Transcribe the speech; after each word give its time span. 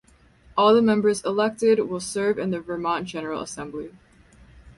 All 0.57 0.73
the 0.73 0.81
members 0.81 1.21
elected 1.23 1.77
will 1.87 1.99
serve 1.99 2.39
in 2.39 2.49
the 2.49 2.59
Vermont 2.59 3.05
General 3.05 3.41
Assembly. 3.43 3.91